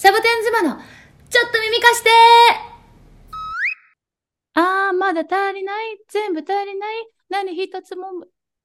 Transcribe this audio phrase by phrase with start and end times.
[0.00, 0.76] サボテン妻の
[1.28, 2.10] ちょっと耳貸して
[4.54, 5.98] あー、まだ足りない？
[6.08, 7.06] 全部足りない？
[7.28, 8.04] 何一つも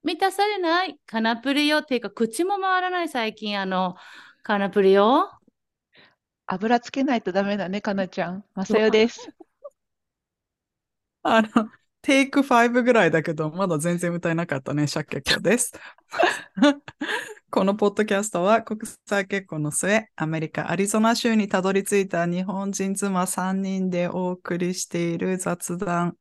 [0.04, 0.96] 満たされない？
[1.06, 1.78] カナプリよ。
[1.78, 3.96] っていうか、口も回らない最近、あの、
[4.44, 5.28] カナプリよ。
[6.46, 8.44] 油つけないとダメだね、かなちゃん。
[8.54, 9.28] まさよです。
[11.24, 11.48] あの、
[12.00, 15.72] テイク5ぐらいだけど、まだ全然歌えなかったね、シャッケコです。
[17.54, 26.16] このポッドキャストは国際結婚の末、アメリカ・アリゾナ州にたどり着いた日本人妻3人でお送りしている雑談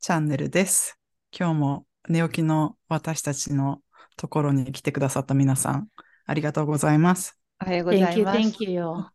[0.00, 0.98] チャンネルです。
[1.34, 3.78] 今日も寝起きの私たちの
[4.18, 5.88] ところに来てくださった皆さん、
[6.26, 7.40] ありがとうございます。
[7.64, 8.64] おはようござ Thank い you, ます thank。
[8.64, 9.10] you よ。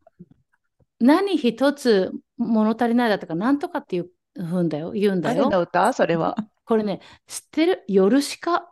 [0.99, 4.93] 何一つ物足りないだとか、なんとかっていうふうんだよ。
[4.93, 5.49] 言うんだ誰よ。
[5.51, 5.93] の歌？
[5.93, 6.35] それは。
[6.65, 7.83] これね、知ってる？
[7.87, 8.71] 夜しか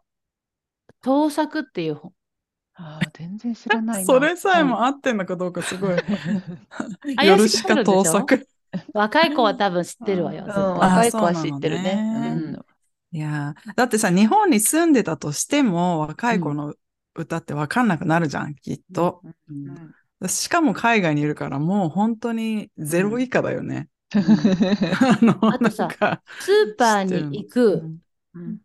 [1.03, 2.13] 盗作っていう本。
[2.81, 4.05] ああ、全然知らないな。
[4.05, 5.97] それさえも合ってんのかどうかすごい。
[7.17, 8.47] 怪夜ししか盗作。
[8.93, 10.45] 若い子は多分知ってるわよ。
[10.45, 12.55] 若い子は知ってるね。
[13.11, 16.73] いやーだってさ、日本に住んでたとしても、若い子の
[17.15, 19.21] 歌ってわかんなくなるじゃん、きっと。
[19.49, 19.93] うん
[20.27, 23.87] しかも海外にいるから、もう本当にゼロ以下だよね。
[24.13, 27.83] うんあとさなんかスーパーに行く、
[28.33, 28.57] うん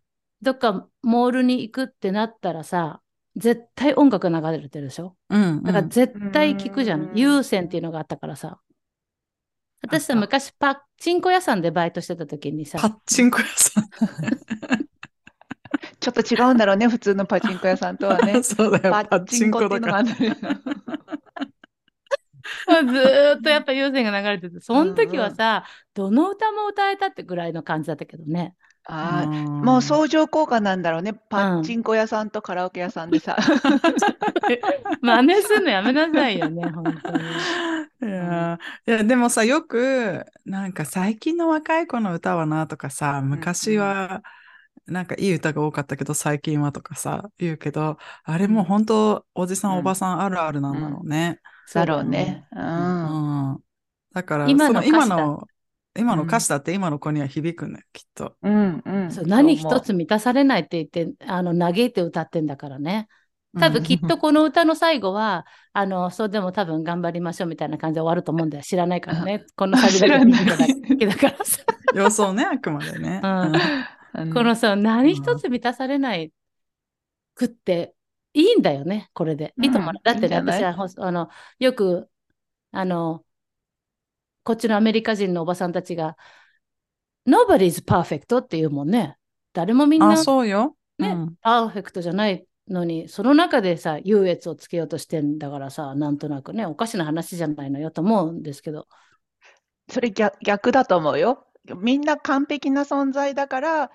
[0.43, 3.01] どっかモールに行くってなったらさ、
[3.37, 5.17] 絶対音楽流れてるでしょ？
[5.29, 6.95] うん、だから絶対聞くじゃ。
[6.95, 8.61] うんん有線っていうのがあったからさ。
[9.83, 13.85] 私さ、昔パッチンコ屋さんでバイトしてた時にさパ、ッチンコ屋さん。
[16.01, 18.43] ちょっと違うんだろうね、普通のパチンコ屋さんとはね。
[18.45, 20.09] そうだよ、パチンコっていうのがあら。
[20.15, 20.15] る。
[22.67, 28.55] ずーっとやっぱ有線が流れてて、その時はさ、どの歌も歌えたってぐらいの感じだったけどね。
[28.87, 31.15] ああ、んもう相乗効果なんだろうね。
[31.15, 33.37] パチンコ屋さんとカラオケ屋さんでさ。
[35.01, 37.25] 真似すんのやめなさいよね、本当に。
[38.03, 44.23] いやーいや、でもさ、よく、なんか最近の若い子の歌はなとかさ、昔は、
[44.87, 51.41] なんかいい歌が多かったけど、最近はとかさ、言うけど、あれもう本当、おじさん、うんおばさんあるあるなんだろうね。
[51.73, 52.47] だろうね。
[52.53, 52.61] う。
[52.61, 53.61] うんん。
[54.13, 55.49] だから、今の今の、
[55.97, 58.37] 今の歌詞だって今の子には響くんだよ、きっと。
[58.43, 58.83] うん。
[58.85, 59.11] うん。
[59.11, 63.09] そう何一つ満たされないって言って、あの、嘆いて歌ってんだからね。
[63.59, 68.65] 多分うんきっとこの歌の最後は、あの、それでも多分頑張りましょうみたいな感じで終わると思うんだよ。
[68.65, 69.45] 知らないからね。
[69.57, 71.63] このサビだけだからさ。
[71.95, 73.21] 予想ね、あくまでね。
[73.23, 76.33] うんうんこのさ、何一つ満たされない
[77.35, 77.95] くって
[78.33, 79.55] いいんだよね、これで。
[79.61, 79.91] いいと思う。
[79.91, 81.29] うんだってね、私はほあの、
[81.59, 82.09] よく、
[82.71, 83.25] あの、
[84.45, 86.17] こっちのアメリカ人のおばさんたちが、
[87.27, 89.17] Nobody's perfect って言うもんね。
[89.55, 90.77] 誰もみんなあ、そうよ。
[90.99, 98.87] ね、うんパーフェクトじゃないのに、その中でさ、優越をつけようとしてんだからさ、なんとなくね、おかしな話じゃないのよと思うんですけど。
[99.89, 101.47] それ逆逆だと思うよ。
[101.77, 103.91] みんな完璧な存在だから、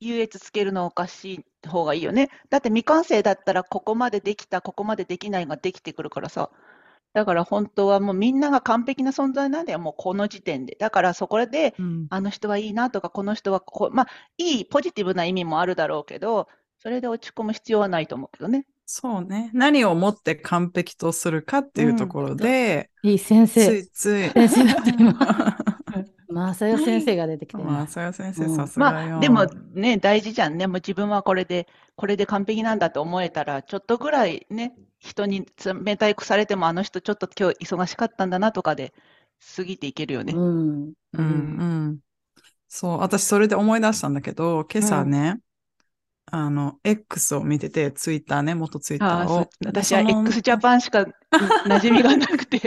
[0.00, 2.28] 優越つけるのおかしい方がいいよね。
[2.50, 6.50] だって未完成だったら、ここまでできた、ここまでできないができてくるからさ。
[7.16, 10.76] だから本当はもうみんなが完璧な存在なんだよ、もうこの時点で。
[10.78, 14.06] だからそこで、うんあの人はいいなとか、この人はこう、まあ、
[14.36, 16.46] いいポジティブな意味もあるだろうけど、
[16.78, 18.66] それで落ち込む必要はないと思うけどね。
[18.84, 19.50] そうね。
[19.54, 24.30] 何をもって完璧とするかっていうところで、いい先つ生、いつい。
[24.30, 25.14] 先生だって今、
[26.28, 27.64] まさよ先生が出てきてる。
[27.64, 29.08] まあ、さや先生、うんさすがよ。
[29.12, 30.66] まあ、でもね、大事じゃんね。
[30.66, 31.66] もう自分はこれで、
[31.96, 34.74] これで完璧なんだと思えたら、ちょっとぐらいね、
[35.06, 38.92] 人に冷たいくされても、あの人ちょっと今日忙しかったんだなとかで
[39.56, 40.34] 過ぎていけるよね。
[40.34, 40.92] うん。
[41.12, 41.22] うんう
[41.92, 41.98] ん。
[42.68, 45.38] そう、私それで思い出したんだけど、今朝ね、
[46.26, 49.50] あの、X を見てて、ツイッターね、元ツイッタああ、そうーを。
[49.64, 52.60] 私は x ジャパンしか 馴染みがなくて。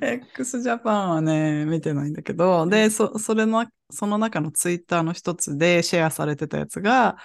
[0.00, 7.16] X ジャパンはね、見てないんだけど、で、そ、それの、その中のツイッターの一つでシェアされてたやつが、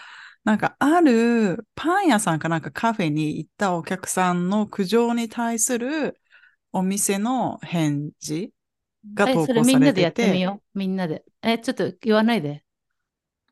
[0.44, 6.20] なんかあるパン屋さんかなんかカフェに行ったお客さんの苦情に対する
[6.72, 8.52] お店の返事
[9.14, 10.78] がえ、投それ稿されてみんなでやってみて、よう。
[10.78, 11.24] みんなで。
[11.42, 12.64] え、ちょっと言わないで。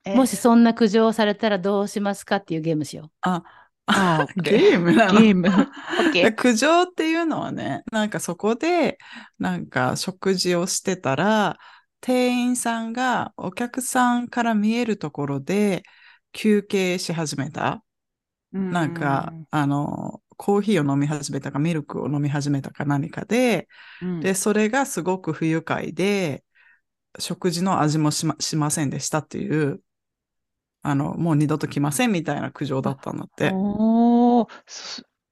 [0.05, 0.15] え？
[0.15, 3.43] もしそんな苦情をされたらどうしますかっていうゲームしよあ、
[3.85, 5.19] あーゲームなの？
[5.21, 5.49] ゲーム。
[6.35, 8.97] 苦情っていうのはね、なんかそこで、
[9.39, 11.57] なんか食事をしてたら、
[11.99, 15.83] 店員さんがお客さんから見えるところで
[16.31, 17.83] 休憩し始めた？
[18.53, 23.69] なんか、あの、コーヒーを飲み始めたか、ミルクを飲み始めたか何かで、
[24.01, 26.43] うん、で、それがすごく不愉快で、
[27.19, 29.81] 食事の味もしましませんでしたっていう、
[30.81, 33.51] あの、もう二度と来ませんみたいな苦情だったんだって。
[33.53, 34.47] お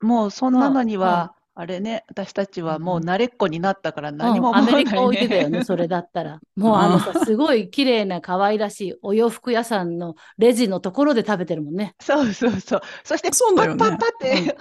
[0.02, 5.58] もうそんなのには、あれね、私たちはもう慣れっこになったから何もうん、ア思わないメリカ置いてたよね。
[5.60, 6.40] ね、 それだったら。
[6.56, 11.96] もうあのさ、すごい綺麗な可愛らしいお洋服屋さんのレジのところで食べてるもんね。
[12.00, 12.82] そうそうそう。
[13.04, 14.58] そして、そうだよねパッパッパって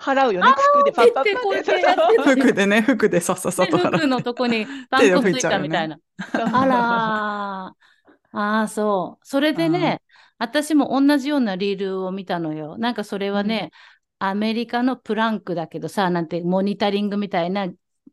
[0.00, 0.52] 払うよね。
[0.72, 1.80] 服でパッパッパってって。
[1.80, 4.20] やってる服でね、服でさっささでと払服の。
[4.20, 5.98] とこにパン粉ついたみたいな。
[6.52, 8.36] あらー。
[8.36, 9.24] ああ、そう。
[9.24, 10.00] それでね、
[10.38, 12.76] 私も同じようなリールを見たのよ。
[12.76, 13.70] なんかそれはね、
[14.28, 17.68] アメリカのプランクだけどさ、なんてモニタリングみたいな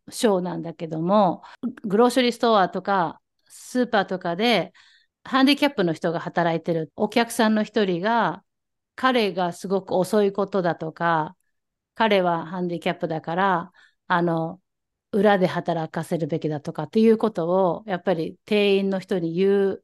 [0.09, 1.43] ショーなんだけども、
[1.83, 4.73] グローシャリストアとかスーパーとかで
[5.23, 8.43] ハンディキャップの人が働いてるお客さんの一人が、
[8.95, 11.35] 彼がすごく遅いことだとか、
[11.95, 13.71] 彼はハンディキャップだから、
[14.07, 14.59] あの、
[15.11, 19.83] 裏で働かせるべきだとかっていうことを、やっぱり店員の人に言う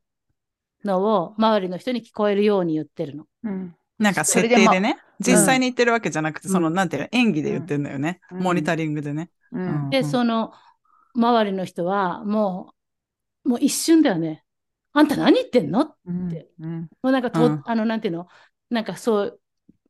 [0.83, 3.25] のを、周りの人に聞こえるように言ってるの。
[3.43, 6.53] うんなんか設定でね、実際に言ってるわけじゃなくて、うん。
[6.53, 8.19] その、なんていうの、演技で言ってるのよね。
[8.31, 8.43] うん。
[8.43, 9.29] モニタリングでね。
[9.51, 9.89] うん。
[9.89, 10.03] で、うん。
[10.05, 10.53] その、
[11.15, 12.73] 周りの人は、も
[13.45, 14.43] う、もう一瞬だよね。
[14.93, 15.85] あんた何言ってんの？
[15.85, 16.29] もうん。
[16.29, 16.49] て。
[16.59, 16.89] うん。
[17.03, 17.61] うなんかと、うん。
[17.65, 18.27] あの、なんていうの？
[18.69, 19.41] なんかそう、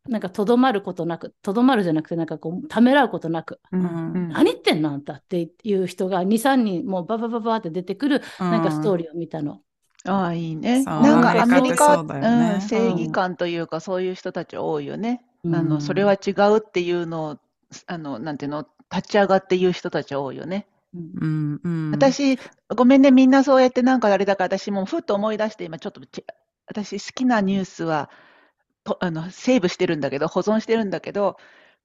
[0.07, 3.81] なんかとどまることなく、とどまるじゃなくて、なんかこう、ためらうことなく、うん。
[3.81, 4.29] うん。
[4.29, 4.91] 何言ってんの？
[4.91, 9.63] あんたっていう人が2、3人もうババババって出てくる、なんかストーリーを見たの。
[10.05, 10.83] ああ、いいね。
[10.83, 15.21] そうなんかアメリアメリカ、カってそうだよねうん、正義感というか、そういう人たち多いよね。
[15.43, 17.37] うんあの、それは違うっていうのを、
[17.87, 20.67] あの、なんていうの、立ち上がって言う人たち多いよね。
[20.93, 21.91] うんうん。
[21.91, 22.39] 私、
[22.75, 26.23] ごめんね、みんなそうやってなんかあれだから、私もうふっと思い出して、今ちょっとち、
[26.67, 28.09] 私好きなニュースは、
[28.83, 31.37] とあの、セーブしてるんだけど、保存してるんだけど、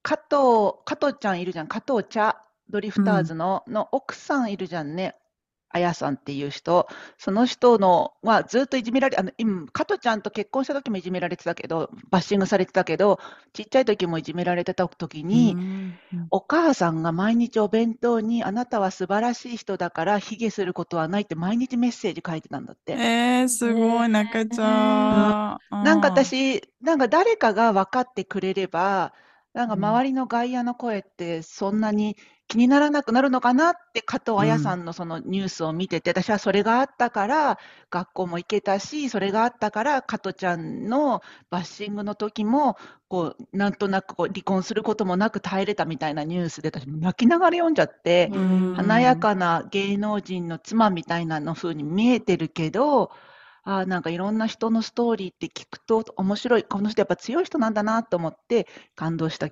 [0.02, 5.16] 加藤、加藤ちゃんいるじゃん、加藤茶、ドリフターズの、の奥さんいるじゃんね。
[5.72, 6.86] あやさんっていう人、
[7.18, 13.18] その人のはずっといじめられ、あの今、加トちゃんと結婚した時もいじめられてたけど、バッシングされてたけど、
[13.52, 15.94] ちっちゃい時もいじめられてた時に、うん
[16.30, 22.92] お母さんが毎日お弁当に、あなたは素晴らしい人だから、卑下することはないって毎日メッセージ書いてたんだって。
[22.92, 25.76] えー、すごい、泣けちゃう。
[25.76, 29.14] なんか私、なんか誰かが分かってくれれば、
[29.54, 29.84] なんかうん。
[29.84, 32.16] 周りの外野の声ってそんなに
[32.52, 37.58] 気にならなくなるのかなって加藤彩さんのそのニュースを見てて、私はそれがあったから
[37.90, 42.76] 学校も行けたし、それがあったから加藤ちゃんのバッシングの時も、
[43.08, 48.74] こう、なんとなくこう離婚することもなく耐えれたみたいなニュースで私も泣きながら読んじゃって、うん。
[48.74, 53.10] 華やかな芸能人の妻みたいなの風に見えてるけど、
[53.64, 59.48] あーなんかいろんな人のストーリーって聞くと面白い、この人やっぱ強い人なんだなと思って感動した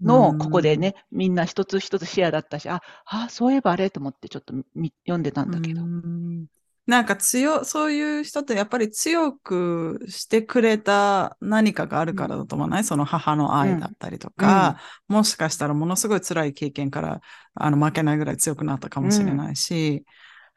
[0.00, 5.82] のをここでね、みんな一つ一つシェアだったし、あ、あそういえばあれと思ってちょっとみ読んでたんだけど。
[5.82, 6.46] うん。
[6.86, 14.78] なんか強、そういう人ってやっぱり強くしてくれた何かがあるからだと思わない、その母の愛だったりとか、
[15.08, 17.20] もしかしたらものすごい辛い経験から
[17.54, 20.04] あの負けないぐらい強くなったかもしれないし、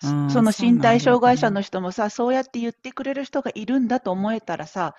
[0.04, 0.30] うん。
[0.30, 4.96] その身体障害者の人もさ、そうやって言ってくれる人がいるんだと思えたらさ、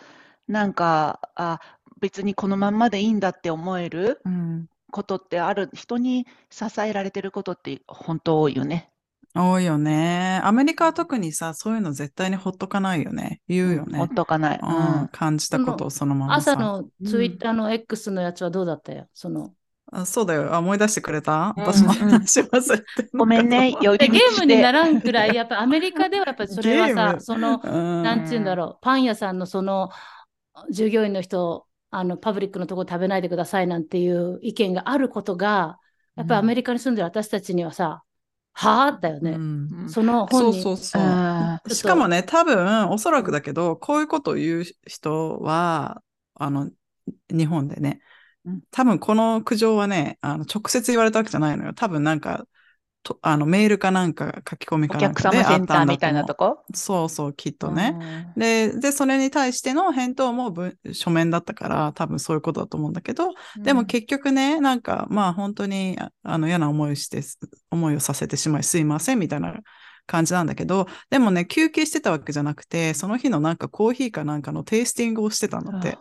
[0.48, 1.60] なんか、あ、
[2.00, 8.90] 別にこのまんまでいいんだって思えるうんことってある、人に支えられてることって本当多いよね。
[9.34, 10.40] 多いよね。
[10.42, 13.42] アメリカは特にさ、そういうの絶対にほっとかないよね。
[13.46, 14.08] 言うよねほっ。
[14.08, 14.60] とかない。
[14.62, 16.52] うん、感じたことをそのままさ。
[16.52, 19.06] 朝のツイッターの X のやつはどうだったよ？
[19.12, 19.52] その
[19.92, 20.54] あそうだよ。
[20.54, 21.54] あ思い出してくれた？
[21.54, 29.90] うん私も話し忘れてごめんね、ゲームにならんくらい、やっぱアメリカではやっぱりそれはさその、うんなんて言うんだろう、パン屋さんのその
[30.70, 35.78] 従業員の人、あのパブリックのとこ食べないでくださいなんていう意見があることが、
[36.16, 38.02] やっぱりアメリカに住んでる私たちにはさ、
[38.52, 39.33] はあだよね。
[39.33, 40.62] うんうんそのそう本に。
[40.62, 41.02] そうそう。
[41.02, 46.02] あちょっとしかもね、多分、おそらくだけど、こういうことを言う人は、
[46.35, 46.71] あの、
[47.30, 48.00] 日本でね
[48.45, 51.75] うん、多分この苦情はね、あの直接言われたわけじゃないのよ。
[51.75, 52.47] 多分なんか、
[53.08, 56.64] とあのメールかなんか書き込みおかなん客様センかであったターみたいなとこ？
[56.74, 58.32] そうそう、きっとね。
[58.36, 67.22] で、で、それに対しての返答も文書面だったから、多分そういうことだと思うんだけど、うんでも結局ね、なんか、まあ本当に、ああの嫌な思いをして、
[67.70, 69.54] 思いをさせてしまいすいませんみたいな
[70.06, 75.96] 感じなんだけど、でもね、休憩してたわけじゃなくて、その日のなんかコーヒーかなんかのテイスティングをしてたんだって。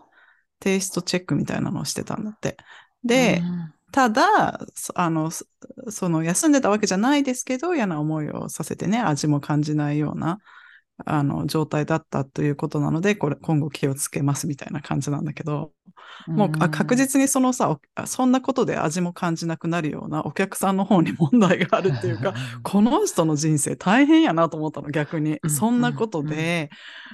[0.59, 2.57] テイストチェックみたいなのをしてたんだって。
[3.03, 5.45] で、うんただ、そあの、そ
[5.89, 10.39] その休んでたわけじゃないですけど、嫌な思いをさせてね、味も感じないような、
[11.05, 15.71] あの、状態だったということなので、これ、今後気をつけますみたいな感じなんだけど、
[16.27, 25.39] もうあ確実にそのさ、そんなことで味も感じなくなるようなお客さんの方に問題があるっていうか、 この人の人生大変やなと思ったの、逆に。
[25.43, 26.69] うんそんなことで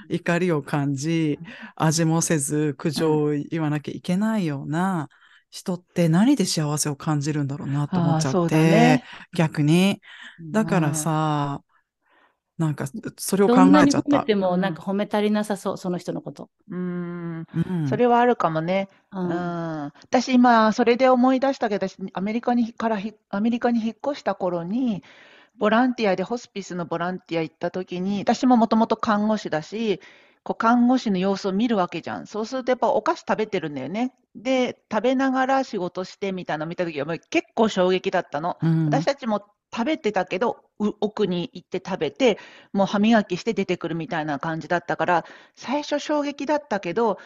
[0.08, 1.38] 怒りを感じ、
[1.76, 5.08] 味もせず苦情を言わなきゃいけないような
[5.54, 9.04] 人って何で幸せを感じるんだろうなと思っちゃって、ね、
[9.36, 10.00] 逆に。
[10.50, 11.62] だからさ、
[12.58, 12.86] なんか、
[13.18, 13.68] それを考えちゃった。
[13.68, 16.50] どんなに褒めても、なんか褒め足りなさそう、その人のこと。
[16.68, 17.46] うん。
[17.88, 18.88] それはあるかもね。
[19.12, 19.28] うん。
[20.02, 22.98] 私今、それで思い出したけど、私、アメリカにから
[23.30, 25.04] アメリカに引っ越した頃に、
[25.56, 30.00] ボランティアでホスピスのボランティア行った時に、私ももともと看護師だし、
[30.44, 32.26] こう看護師の様子を見るわけじゃん。
[32.26, 34.14] そうするとやっぱお菓子食べてるんだよね。
[34.34, 38.58] で、食べながら仕事してみたいなの見た時は結構衝撃だったの。
[38.62, 40.58] うん、私たちも食べてたけど、
[41.00, 42.38] 奥に行って食べて、
[42.72, 45.24] もう歯磨きして出てくるみたいな感じだったから、
[45.56, 47.18] 最初衝撃だったけど、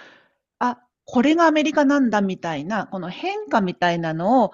[0.60, 4.52] あ、これがアメリカなんだみたいな、この変化みたいなのを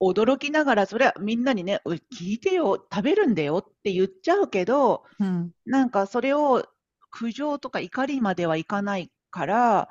[0.00, 6.64] 驚きながら、それはみんなにね、聞いてよ、食べるんだよって言っちゃうけど、うん、なんかそれを
[7.12, 9.88] 苦情とか怒りまではいかないから、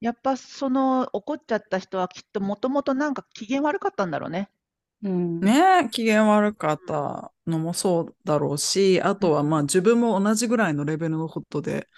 [0.00, 4.50] やっぱその怒っちゃった人はきっともともとなんか機嫌悪かったんだろうね。
[5.02, 11.88] うん、ね機嫌悪かったのもそうだろうし、あとはまあ自分も同じぐらいのレベルのことで、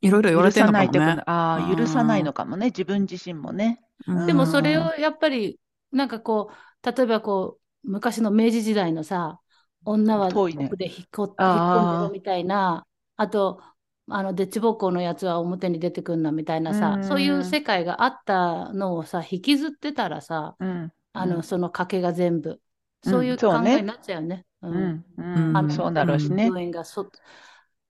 [0.00, 1.22] いろいろ言われてるのかもね。
[1.26, 3.80] ああ、許さないのかもね、自分自身もね。
[4.26, 5.58] でもそれをやっぱり、
[5.90, 9.40] なんかこう、例えばこう、昔の明治時代のさ、
[9.84, 12.86] 女は奥で引っ込んでるみたいな、
[13.18, 13.60] あと、
[14.08, 22.60] あの、デッチ暴行のやつは表に出てくんなみたいなさ、そういう世界があったのをさ、引きずってたらさ、うん、あの、その賭けが全部。
[23.04, 24.44] そういう考えになっちゃうよね。
[24.62, 25.04] うん。
[25.16, 25.70] うん。
[25.70, 26.46] そうだろうしね。
[26.46, 27.10] 病院がそ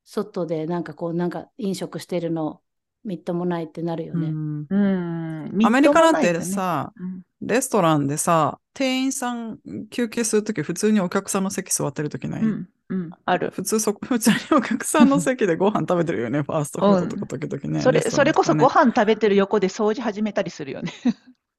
[0.05, 2.61] 外でなんかこう、なんか飲食してるの
[3.05, 4.29] みっともないってなるよね。
[4.29, 5.51] うん。
[5.65, 6.93] アメリカなんてさ、
[7.41, 9.59] レストランでさ、店員さん
[9.91, 13.51] 休憩するとき普通にお客さんの席座ってるときない、うんうん、ある。
[13.51, 17.83] 普通そ、普通にお客さんの席でご飯食べてるよね、 ファーストフードとか時々ね。
[17.83, 20.93] それ、それこそご飯食べてる横で掃除始めたりするよね。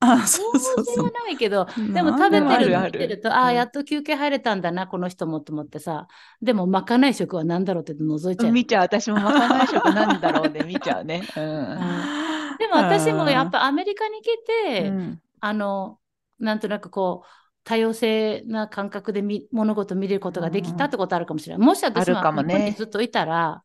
[0.02, 1.06] あ、そうそうそう。
[1.06, 6.08] はないけど、でも食べてるてると、ああ、やっと休憩入れたんだな、この人もと思ってさ。
[6.42, 8.52] でも、まかない食は何だろうって覗いちゃう。
[8.52, 8.82] 見ちゃう。
[8.84, 11.22] 私もまかない食なんだろうで 見ちゃうね。
[11.36, 14.94] うん、でも私もやっぱアメリカに来て、
[15.42, 16.00] あの、
[16.40, 21.66] なんとなくこう、多様性な感覚で物事を見ることができたってことあるかもしれない。
[21.66, 23.64] もし私は日本にずっといたら、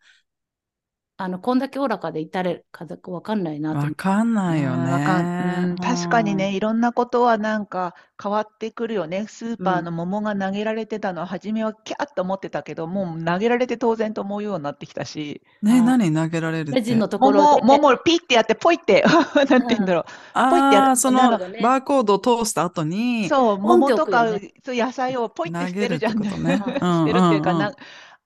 [1.16, 5.62] あの、こんだけおおらかでいたれるかわかんないなわかんないよね。
[5.62, 9.26] うん、確かにね、いろんなことはなんか変わってくるよね。
[9.28, 15.40] スーパーの桃が投げられてたのは、初めはキャッと思ってたけど、もう投げられて当然と思うようになってきたし。
[15.62, 16.80] ね、何投げられるって。
[16.80, 19.04] レジのところ桃、桃ピッてやって、ポイって、
[19.48, 20.04] なんて言うんだろう。
[20.50, 20.96] ポイってやる。
[20.96, 24.26] そのバーコードを通した後に、そう、桃とか、
[24.64, 26.18] そう野菜をポイってしてるじゃん。
[26.18, 26.28] ね。
[26.58, 27.72] してるっていうか、な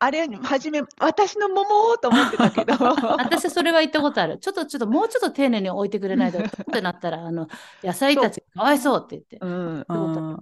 [0.01, 2.75] あれ、初め、私の桃と思ってたけど。
[3.19, 4.39] 私、それは言ったことある。
[4.39, 7.49] ちょっと、ちょっと、もうちょっと丁寧に置いてくれないと、 ってなったら、あの、
[7.83, 9.39] 野菜たちかわいそうって言って。
[9.41, 10.39] うん。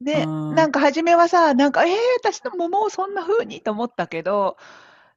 [0.00, 4.56] ね、なんか初めはさ、なんか、えー、私の桃をそんな風にと思ったけど、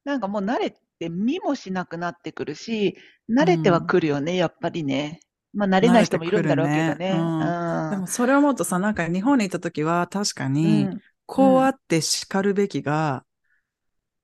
[0.06, 2.98] なんかもう慣れて見もしなくなってくるし、
[3.30, 5.20] 慣れてはくるよね、やっぱりね。
[5.54, 6.96] まあ、慣れない人もいるんだろうけどね。
[6.96, 10.88] ねうん、でも、それを思うとさ、なんか日本にいた時は、確かに、
[11.26, 13.26] こうあって叱るべきが、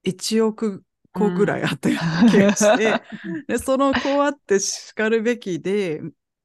[0.04, 3.02] 1億個ぐらいあったような気がして、
[3.48, 6.02] でそのこうあってしかるべきで、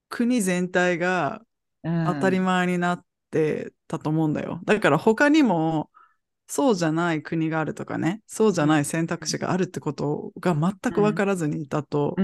[0.09, 1.43] 国全体が
[1.83, 4.61] 当たり前になってたと思うんだよ。
[4.65, 5.91] だから他にも、
[6.50, 12.17] そうじゃない国があるとかね、そうじゃない選択肢があるってことが全く分からずにいたと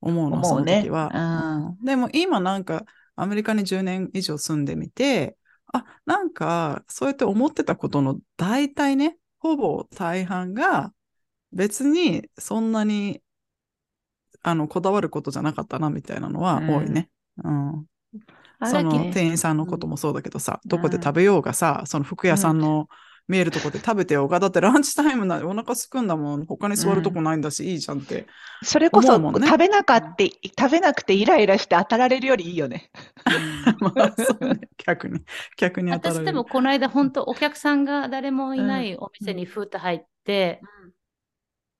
[0.00, 2.84] 思うの、うん、その時は、ねうん、でも今なんか
[3.16, 5.36] アメリカに10年以上住んでみて、
[5.74, 10.92] あ、なんかそうやって思ってたことの大体ね、ほぼ大半が
[11.52, 13.22] 別にそんなに
[14.42, 17.08] あのこだわることじゃなかったなみたいなのは多いね。
[17.42, 17.86] うん、うん
[18.64, 22.88] その店員さんのこともそうだけどさ、うん、どこで食べようがさ、その服屋さんの
[23.28, 28.26] 見えるとこで食べてようが、だってランチタイムなお腹すくんだもん、他に座るとこないんだし、うん、いいじゃんって。
[28.62, 32.90] それこそ、ね、食べなかって、食べなくてイライラして当たられるよりいいよね。
[33.80, 34.60] まあ、そうね。
[34.78, 35.20] 逆に、
[35.56, 36.24] 逆に当たられる。
[36.24, 40.92] 私でもこの間、本当お客さんが誰もいないお店にふーっと入って、うん、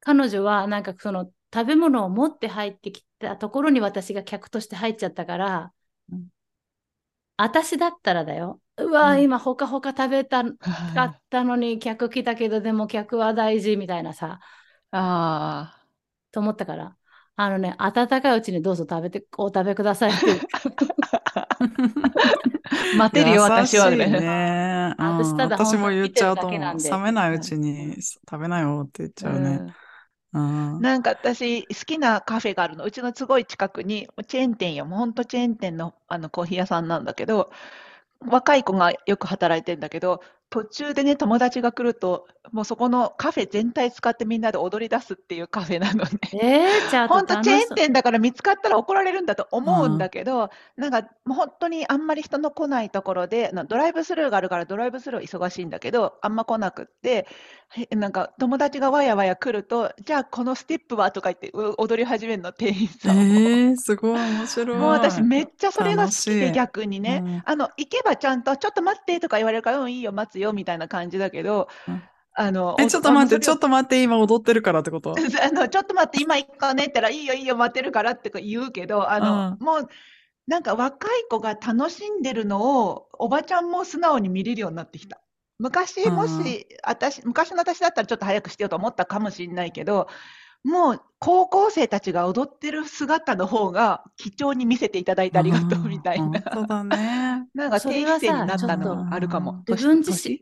[0.00, 5.72] 彼女はなんかその食べ物を持って入ってきたところに私が客として入っちゃったから、
[6.12, 6.28] うん、
[7.36, 8.60] 私だったらだよ。
[8.78, 10.50] うわ、うん、今ほかほか食べたか
[11.04, 14.40] ったのに客来たけど、でも客は大事みたいなさ。
[14.90, 15.86] ああ。
[16.32, 16.96] と思ったから。
[17.38, 20.26] あのね、温かいうちにどうぞ食べて、お食べくださいって。
[22.96, 24.06] 待てるよ、私はね。
[24.06, 26.60] ね私ただ私も言っちゃうと思う。
[26.60, 29.74] 冷めないうちに食べなよって言っちゃうね。
[30.32, 32.84] うんなんか私、好きなカフェがあるの。
[32.84, 34.84] うちのすごい近くに、チェーン店よ。
[34.84, 37.50] もうほんとチェーン店のあのコーヒー屋さんなんだけど、
[38.20, 40.20] 若い子がよく働いてんだけど、
[40.50, 46.10] 途中でね、友達が来ると、もうそこのカフェ全体使ってみんなで踊り出すっていうカフェなのね。
[46.34, 57.26] えー、じゃあ、ほんとチェーン店店だから見つかったら怒られるんだと思うんだけど、なんかもう本当にあんまり人の来ないところで、なドライブスルーがあるからドライブスルー忙しいんだけど、あんま来なくって、
[57.70, 63.22] へなんか友達がわやわや来ると、じゃあこのステップはとか言ってう踊り始めるの、店員えさんも。
[63.22, 64.76] ー、すごい面白い。
[64.76, 72.02] もう私めっちゃそれが好きで逆にね、うんあの、行けばちゃんと、ちょっと待ってとか言われるから、うん、いいよ、待つよ、みたいな感じだけどうん、
[72.38, 73.62] あの、え、ちょっと待って、ちょっと。
[73.62, 75.14] と待って、今踊ってるからってこと？
[75.42, 79.88] あの、ちょっと待って、今行くかねったら、いいよ、いいよ、待ってるからって言うけど、あの、うもう、
[80.46, 85.22] なんか若い子が楽しんでるのを、おばちゃんも素直に見れるようになってきた。
[85.58, 90.06] 昔、もし、私、昔の私だったらちょっと早くしてよと思ったかもしれないけど、
[90.66, 96.40] もう、高校生たちが踊ってる姿の方が、貴重に見せていただいてありがとうみたいな。
[96.40, 97.48] 本当だね。
[97.54, 99.62] なんか定期性になったのとあるかも。
[99.68, 100.40] 自分年自身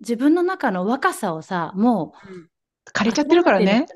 [0.00, 2.48] 自分の中の若さをさ、もう、うん
[2.92, 3.86] 枯れちゃってるからね。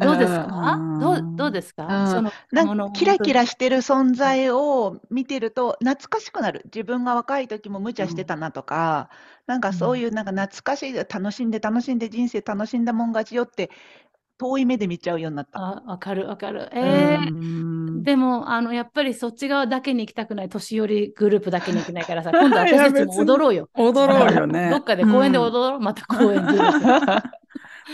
[0.00, 0.74] どうですか？
[0.78, 2.04] うんどうどうですか？
[2.04, 6.62] うんそのなんかキラキラししてる存在を見てると懐かしくなる。
[6.66, 9.10] 自分が若い時も無茶してたなとか、
[9.48, 13.72] なんかそういうなんか懐かしい、楽しんで楽しんで人生楽しんだもん勝ちよって
[14.38, 15.58] 遠い目で見ちゃうようになった。
[15.58, 16.68] あ、わかるわかる。
[16.72, 17.76] えーうん
[18.06, 23.68] でも、あの、やっぱりそっち側だけに行きたくない、年寄りグループだけに行けないからさ、 今度私たちも踊ろうよ。
[23.74, 24.70] 踊ろうよね。
[24.70, 26.52] どっかで公園で踊ろう、また公園で。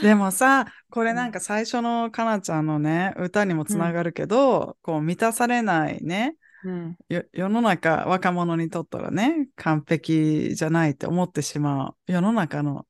[0.02, 12.86] でもさ、これなんか最初のかなちゃんのね、歌にもつながるけど、こう満たされないね、うんよ世の中、若者にとったらね、完璧じゃないって思ってしまう世の中の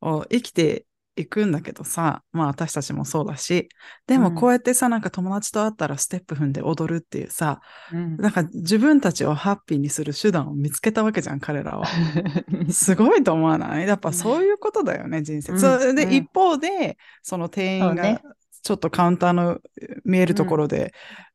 [0.00, 0.85] を生きて
[1.16, 3.68] いくんだけどさ、まあ私たちもそうだし、
[4.06, 4.34] でもうん。
[4.34, 7.60] こうやってさ、なんか友達と会ったらステップ踏んで踊るっていうさ、
[7.92, 8.16] うん。
[8.18, 11.86] なんか自分たちをハッピーにする手段を見つけたわけじゃん、彼らは。
[12.70, 13.88] すごいと思わない？
[13.88, 15.52] やっぱそういうことだよね、人生。
[15.52, 15.58] うん。
[15.58, 16.12] それで、うん。
[16.12, 18.20] 一方で、その店員が
[18.62, 19.58] ちょっとカウンターの
[20.04, 20.92] 見えるところで、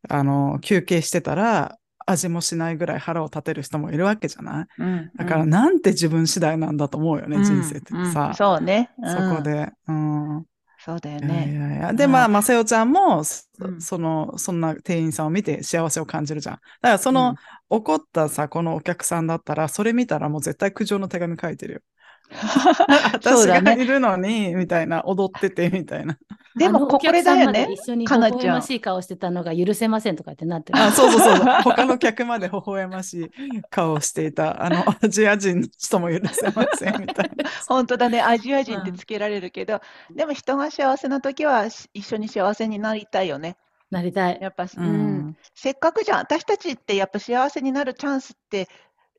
[0.09, 4.67] あの、休憩してたら、味もしないぐらい腹を立てる人もいるわけじゃない？
[4.77, 8.33] うんだから、なんて自分次第なんだと思うよね、うん人生ってうんさ。
[8.35, 8.89] そうね。
[9.03, 9.69] そうんこで。
[9.87, 10.45] うん。
[10.83, 11.53] そうだよいやいね。
[11.53, 16.55] やいやで、まあ、まさよちゃんも、その、そんな店員さんを見て幸せを感じるじゃん。
[16.55, 17.35] だから、その、
[17.69, 21.81] 怒ったさ、このお客さんだったら、それ見たらもう絶対苦情の手紙書いてるよ。
[23.21, 23.63] そう私。
[23.63, 26.17] がいるのに、みたいな、踊ってて、みたいな。
[26.55, 27.67] でも、ここれだよね。
[27.71, 30.79] 一緒に微笑ましい顔してたのが許せませんとかってなってる。
[30.79, 31.45] あ、そうそうそうそう。
[31.63, 37.49] 他の客まで微笑ましい顔をしていた、あの、 アジア人の人も許せません、みたいな。
[37.67, 39.81] 本当だね、アジア人ってつけられるけど、
[40.13, 43.57] でも人が幸せな時はし一緒に幸せになりたいよね。
[43.89, 44.39] なりたい。
[44.41, 45.37] やっぱ、ううんん。
[45.53, 48.67] せっかくじゃん、私たちってやっぱ幸せになるチャンスって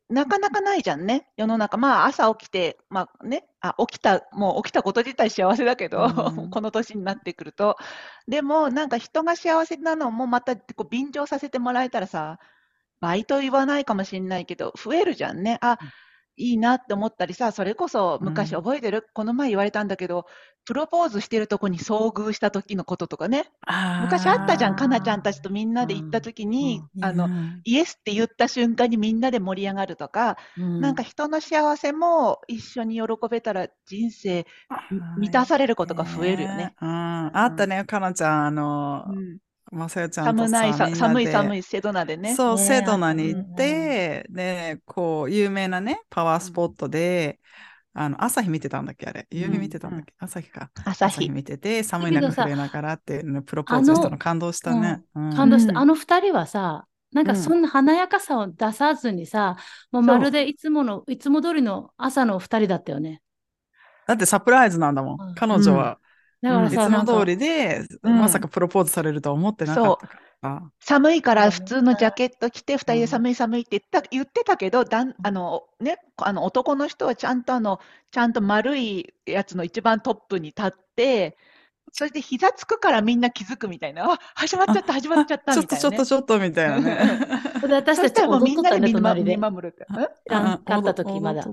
[0.08, 1.78] なかなかないじゃんね、世の中。
[1.78, 6.08] まあ朝起きて、まあね、あ、起きた、もう起きたこと自体幸せだけど、う
[6.42, 7.76] ん この年になってくると。
[8.28, 12.38] でもなんか人が幸せなのもまたこう便乗させてもらえたらさ、
[13.00, 15.58] 倍と言わないかもしれないけど、増えるじゃんね。
[15.62, 15.78] あ、
[16.36, 18.62] いいなって思ったりさ、それこそ昔うん。
[18.62, 20.26] 覚えてる、この前言われたんだけど、
[20.64, 23.50] プロポーズしてるとこに遭遇した時のこととかね。
[24.00, 27.28] 昔あったじゃん、かなちゃんたちとみんなで行った時に、あの、
[27.64, 34.46] イエスって言った瞬間にみんなで盛り上がるとか、なんか人の幸せも一緒に喜べたら人生
[35.18, 36.74] 満たされることが増えるよね。。
[36.80, 36.88] うん。
[36.88, 39.38] あったね、かなちゃん、あのう、ん
[39.72, 42.34] まさよちゃんとさ、寒ない寒いで寒いセドナでね。
[42.36, 47.40] そう、ねセドナに行っうんて、で、こう、有名なね、パワースポットで、
[47.94, 49.26] あの、朝日見てたんだっけ、あれ。
[49.30, 50.70] 夕日見てたんだっけ、朝日か。
[50.84, 51.14] 朝日。
[51.14, 55.02] 朝日見てて、寒い中触れながらっていうのプロポーズしたの感動したね。
[55.14, 55.72] うん感動した。
[55.72, 59.56] うんあの二人はさ、なんかうんそんな華やかさを出さずにさ、
[59.90, 63.22] もうまるでいつもの、いつも通りの朝の二人だったよね。
[64.06, 65.20] だってサプライズなんだもん。
[65.28, 65.98] うん彼女は、
[66.42, 68.18] だからさ、なんかも通りで、うん。
[68.18, 70.14] まさかプロポーズされるとは思ってなかったか。
[70.42, 70.62] ら。
[70.80, 71.50] 寒いからうん。
[71.52, 77.78] 普通のジャケット着て、二人で寒い寒いって言った言ってたけど、だんあのね、あの男の人はちゃんとあの、
[78.10, 81.36] ちゃんと丸いやつの一番トップに立って、
[81.92, 85.80] そして膝つくからみんな気づくみたいな、あ始まっちゃった、始まっちゃったちょっとみたいな、ね。
[85.80, 86.98] ちょっとちょっとみたいなね。
[87.70, 88.94] 私たちもうみんなで見
[89.36, 89.84] 守るって。
[89.84, 89.96] ん。
[89.96, 91.44] 知らんかった時まだ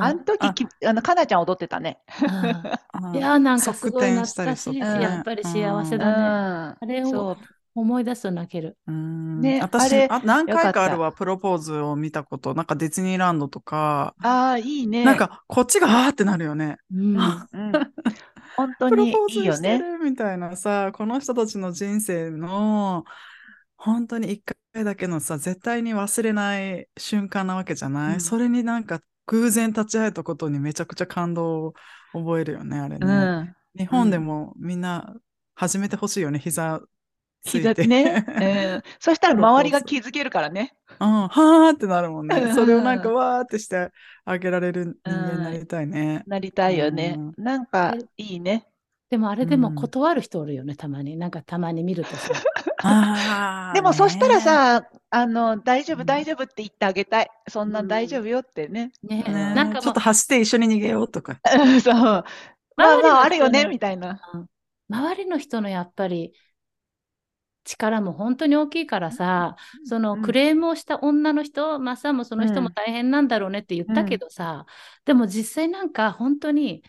[0.00, 2.00] あの時きあの、かなちゃん踊ってたね。
[2.20, 2.62] うん
[3.16, 5.98] いやーなんかすごい側転したり懐かしいやっぱり幸せうん。
[5.98, 6.76] だね。
[6.80, 7.36] あれそをう。
[7.74, 8.76] 思い出すと泣ける。
[8.86, 9.92] うんね私
[10.24, 12.54] 何回よかあるわ、プロポーズを見たこと。
[12.54, 15.04] なんかディズニーランドとか、ああ、いいね。
[15.04, 16.76] なんかこっちがあーってなるよね。
[16.92, 17.16] うん
[18.56, 19.78] 本当プロにいいよポーズしてね。
[19.78, 23.04] るみたいなさ、この人たちの人生の
[23.76, 24.42] 本当に一
[24.74, 31.74] 回だけのさ、絶対に忘れない瞬間なわけじゃない、うんそれになんか偶然立ち会えたことにめちゃくちゃ感動を
[32.12, 33.06] 覚えるよね、あれね。
[33.06, 33.54] うん。
[33.78, 35.14] 日本でもみんな
[35.54, 36.80] 始めてほしいよね、膝
[37.44, 37.82] ついて。
[37.82, 38.24] 膝ね。
[38.28, 38.82] うん。
[39.00, 40.74] そしたら周りが気づけるからね。
[41.00, 42.36] うん、はーってなるもんね。
[42.36, 43.90] うんそれをなんかわーってして
[44.24, 46.22] あげられる人間になりたいね。
[46.26, 47.18] なりたいよね。
[47.36, 48.66] なんかいいね。
[49.12, 51.18] でもあれでもうん断る人おるよね、たまに。
[51.18, 52.32] なんかたまに見るとさ。
[53.74, 57.28] でもそしたらねさ、あの、大丈夫、うん大丈夫って言ってあげたい。
[57.46, 58.90] そんなうん大丈夫よってね。
[59.02, 61.38] ねねなんかちょっと走って一緒に逃げようとか。
[61.84, 61.94] そう。
[61.94, 62.24] まあ
[62.76, 64.18] まあ、あるよね、みたいな。
[64.88, 66.32] 周りの人のやっぱり
[67.64, 74.64] 力も本当に大きいからさ、そのうんクレームをした女の人、マッサンもその人もうん大変なんだろうねって言ったけどさ、
[75.04, 76.82] でも実際なんか本当に、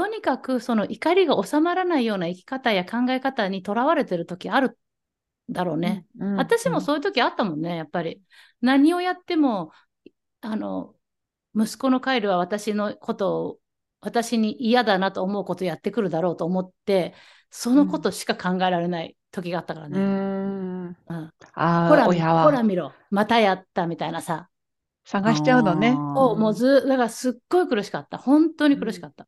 [0.00, 4.78] とにかくその怒りが収まらないような生き方や考え方にとらわれてる時ある
[5.50, 6.06] だろうね。
[6.18, 6.36] うん。
[6.36, 8.22] 私もそういう時あったもんね、やっぱり。
[8.62, 9.72] 何をやっても、
[10.40, 10.94] あの、
[11.54, 13.58] 息子のカイルは私のことを、
[14.00, 17.12] 私に嫌だなと思うことやってくるだろうと思って、
[17.50, 19.98] そのことしか考えられない時があったからうね。
[19.98, 20.86] ん。
[20.86, 24.48] うんああ、ほら見親はほら見ろ、またやったみたいなさ。
[25.04, 25.92] 探しちゃうのね。
[25.92, 28.16] そうもうず、だからすっごい苦しかった。
[28.16, 29.26] 本当に苦しかった。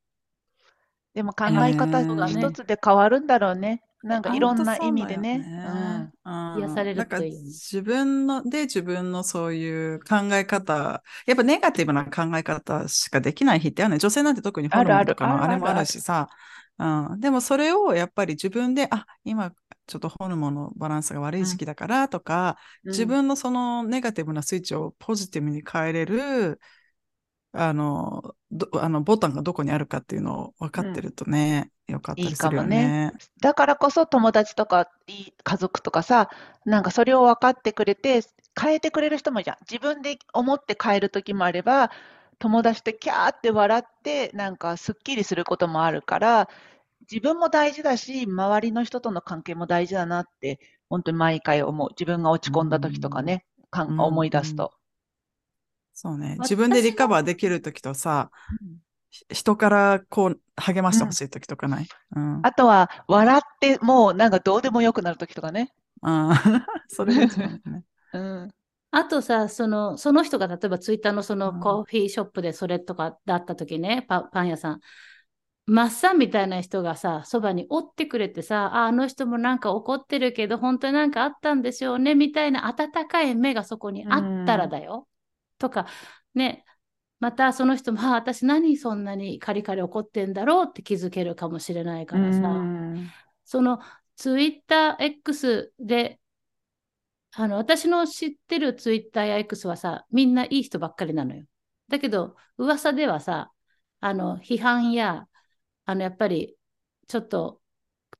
[1.14, 3.82] でも考え方えー一つで変わるんだろうね。
[4.02, 5.44] なんかいろんな意味でね。
[6.24, 13.98] うん癒されるなんかという自分の、で自分のそういう考え方、やっぱネガティブな考え方しかできない日ってあるね。
[13.98, 16.28] 女性なんて特にホルモンとかのあるあるあれもあるしさ。
[16.78, 19.52] うん、でもそれをやっぱり自分で、あ、今
[19.86, 26.60] ちょっとホルモンのバランスが悪い時期だからとか、うん自分のそのネガティブなスイッチをポジティブに変えれる、
[27.52, 28.34] あの、ど
[28.80, 33.12] あのボタンがどこにあるかっていうのを分かってるとね、よかったりするよね。
[33.40, 36.28] だからこそ友達とかいい家族とかさ、
[36.64, 38.22] なんかそれを分かってくれて、
[38.60, 39.56] 変えてくれる人もいるじゃん。
[39.70, 41.90] 自分で思って変える時もあれば、
[42.38, 46.48] 友達とキャーって笑って、なんかすっきりすることもあるから、
[47.10, 51.88] 自分も大事だし、周りの人との関係も大事だなって、本当に毎回思う。
[51.90, 54.72] 自分が落ち込んだ時とかね、かんうん思い出すと。
[55.94, 56.36] そうね。
[56.40, 58.30] 自分でリカバーできるときとさ、
[59.10, 65.72] ひ人からこう励ましてほしいときとかない、うん、あとは、笑ってもうなんかどうでもよくなる時とかね。
[66.00, 67.28] あー それね。
[68.14, 68.50] うん。
[68.90, 74.80] あとさ、その、その人が例えばツイッターのそのうんコーヒーショップでそれとかだった時ね、パパン屋さん。
[75.64, 85.06] マッサンみたいな人がさ、そばにおってくれてさ、あ、あの人もなんか怒ってるけど、本当になんかあったんでしょうね、みたいな温かい目がそこにあったらだよ。
[85.62, 85.86] とか、
[86.34, 86.64] ね、
[87.20, 92.38] またその人も、あ、私何そんなにカリカリ怒ってんだろうって気づけるかもしれないからさ。
[92.40, 93.10] うん
[93.44, 93.80] その
[94.16, 96.20] ツイッター X で、
[97.32, 101.44] あの、私の知ってるツイッターや X はさ、みんないい人ばっかりなのよ。
[101.88, 103.52] だけど、噂ではさ、
[104.00, 105.26] あの、批判や、
[105.84, 106.56] あの、やっぱり、
[107.08, 107.60] ちょっと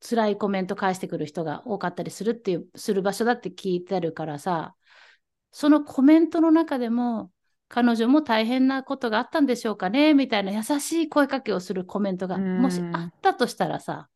[0.01, 4.75] 辛いコメント返してくる人が多かったりするっていう、する場所だって聞いてるからさ、
[5.53, 7.31] そのコメントの中でも、
[7.69, 14.09] 彼女も大変なことがあったんでしょうかねみたいな優しい声かけをするコメントが、うんもしあったとしたらさ、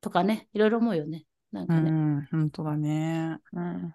[0.00, 1.24] とかね、いろいろ思うよね。
[1.50, 1.90] なんうかね。
[1.90, 3.38] ん、本当だね。
[3.52, 3.94] うん。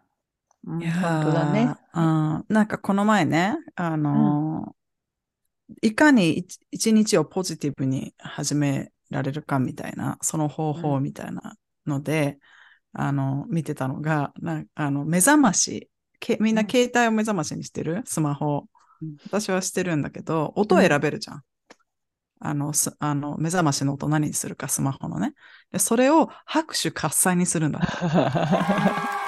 [0.67, 1.75] うんいやー本当だね。
[1.93, 4.79] うん、なんかこの前ね、あのー
[5.83, 12.39] いかに一一日をポジティブに始められるかみたいな、その方法みたいなので、
[12.93, 18.01] あの、見てたのが、なあの、目覚まし、けみんなうん携帯を目覚ましにしてる？
[18.05, 18.65] スマホ
[19.01, 19.17] うん。
[19.25, 21.43] 私はしてるんだけど、音を選べるじゃん。
[22.41, 25.33] あの、すあの、目覚ましの音何にするか、スマホのね。
[25.71, 27.79] で、それを拍手喝采にするんだ。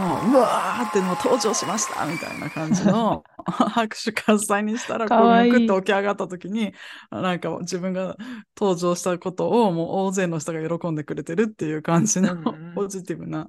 [0.00, 6.74] もう、うわーってもう登場しましたみたいな感じの 拍手喝采にしたら、こう、むくって起き上がった時に、
[7.10, 8.16] なんか自分が
[8.58, 12.36] 登場したことをもう大勢の人が喜んでくれてるっていう感じの
[12.74, 13.48] ポジティブな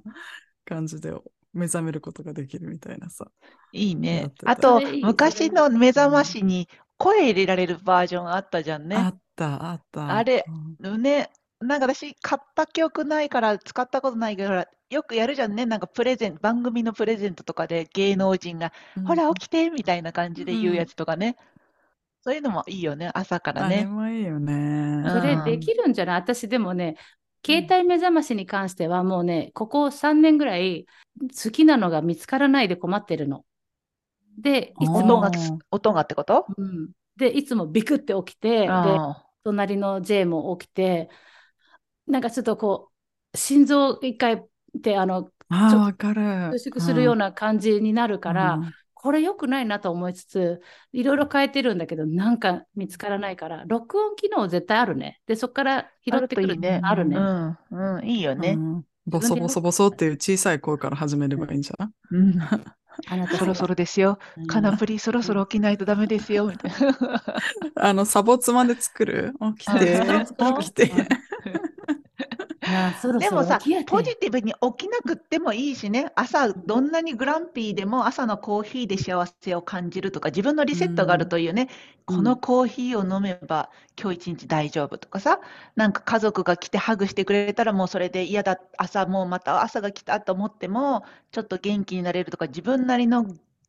[0.64, 1.12] 感じで
[1.54, 3.26] 目覚めることができるみたいなさ。
[3.72, 9.10] いいねあと昔の目覚ましに声入れられるバージョンあったじゃんあね。
[9.10, 10.16] った、あった。
[10.16, 10.44] あれ
[10.78, 15.66] うんね、なんか私、買った記憶ないから使ったことないけど、ほらよくやるじゃんね。
[15.66, 18.72] なんかプレゼント、番組のプレゼントとかで芸能人が、
[19.04, 21.36] ほら、起きてみたいな感じで言うやつとかね。
[22.22, 23.84] そういうのもいいよね、朝からあれね。
[23.84, 24.52] もいいよね。
[24.52, 26.16] うんそれできるんじゃない？
[26.16, 26.96] 私でもね、
[27.44, 30.86] 携帯目覚ましに関してはもうね、ここ3年ぐらい
[31.20, 33.44] 好きなのが見つからないで困ってるの。
[34.38, 35.30] で、いつも、が、
[35.70, 36.46] 音がってこと？
[36.56, 41.10] うん、で、いつもビクって起きて、で、あ隣の J も起きて、
[42.06, 42.90] なんかちょっとこ
[43.32, 44.38] う、心臓一回っ
[44.82, 46.58] てあの、ああ、わかる。
[46.58, 48.72] 収縮するような感じになるから、うん
[49.04, 50.62] これ良くないなと思いつつ、
[50.94, 55.20] いろいろ変えてるんだけど、なんか見つからないから、録音機能絶対あるね。
[55.26, 57.14] で、そこから拾ってくるねあるね。
[57.18, 57.58] うん、
[57.96, 58.54] うん、いいよね。
[58.56, 64.18] うんボソボソボソっていう小さい声から始めればいいんじゃんうん、あなたそろそろですよ。
[64.38, 66.46] うんカナプリそろそろ起きないとダメですよ。
[66.46, 67.22] みたいな。
[67.74, 69.34] あの、サボツまで作る？
[69.58, 70.90] 起きてあそう、起きて。
[72.74, 81.68] あそろそろでもさポジティブに起きなくってもいいしね、朝どんなにグランピーでも朝のコーヒーで幸せを感じるとか、自分のリセットがあるというね、
[82.08, 82.16] うん。
[82.16, 85.40] このコーヒーを飲めば今日一日大丈夫とかさ、
[85.76, 93.26] なんか家族が来てハグしてくれたらもうそれで嫌だ、朝もうまた朝が来たと思っても、ちょっと元気になれるとか、自分なりの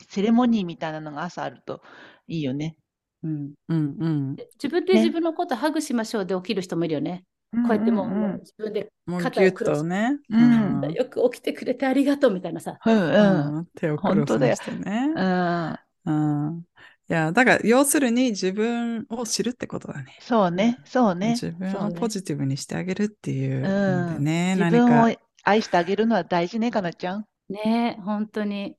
[0.08, 1.82] セレモニーみたいなのが朝あると
[2.28, 2.78] いいよね。
[3.24, 3.54] うん。
[3.70, 4.39] うんうん。
[4.56, 7.26] 自分でね自分のことハグしましょうで起きる人もいるよね。
[7.63, 10.18] こうやってもう,、んんん自分で肩をクロスとね。
[10.30, 12.78] うんうんよく起きてくれてありがとうみたいなさ。
[12.86, 15.12] うんうんうん手をクロスにしてね。
[15.15, 16.12] うん、う
[16.52, 16.65] ん。
[17.08, 20.18] いや、だから、要するに自分を知るってことだね。
[20.22, 21.30] そうね、そうね。
[21.32, 27.26] 自分をポジティブにしてあげるっていううんのでね、自何か分を愛してあげるのは大事ね、かなちゃん。
[27.50, 28.76] ねえ、本当に。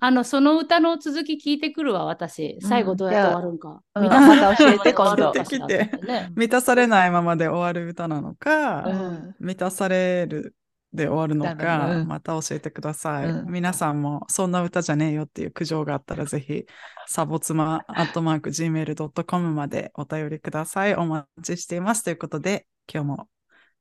[0.00, 2.58] あの、その歌の続き聞いてくるわ、私。
[2.62, 3.82] 最後どうやって終わるんか。
[3.94, 10.54] うん満たさ教えて今度て ね満たされないままで終わる歌なのか、うん満たされる
[10.92, 13.26] で終わるのだか、ねうんまた教えてください。
[13.26, 16.64] うん皆さんもそんな歌じゃねえよっていう苦情があったらぜひ、
[17.08, 20.94] サボツマアットマーク Gmail.com までお便りください。
[20.94, 22.04] お待ちしています。
[22.04, 23.28] ということで、今日も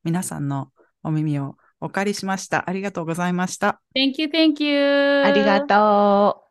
[0.03, 0.71] 皆さんの
[1.03, 2.70] お耳をお借りしました。
[2.70, 3.82] ありがとうございました。
[3.96, 5.24] Thank you, thank you.
[5.26, 6.44] ありがと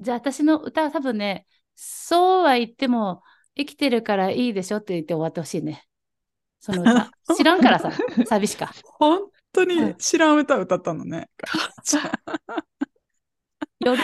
[0.00, 3.22] じゃあ私の歌は多分ね、そうは言っても
[3.56, 5.84] 生きてるからいいでしょって言って終わってほしいね。
[6.60, 7.10] その歌。
[7.36, 7.92] 知らんからさ、
[8.26, 8.72] 寂しか。
[8.98, 9.20] 本
[9.52, 11.30] 当うんに知らん歌歌ったのね。
[13.80, 14.02] 夜、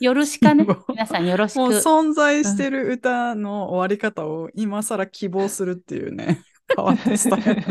[0.00, 1.58] 夜しかね皆さんよろしく。
[1.58, 6.42] もう存在してる歌の終わり方を今更希望するっていうね、
[6.74, 7.62] 変わったスタイル。